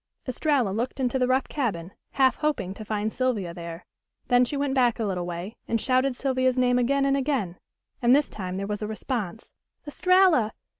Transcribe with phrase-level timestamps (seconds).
[0.27, 3.85] Estralla looked into the rough cabin, half hoping to find Sylvia there.
[4.29, 7.59] Then she went back a little way and shouted Sylvia's name again and again,
[8.01, 9.51] and this time there was a response.
[9.85, 10.53] "Estralla!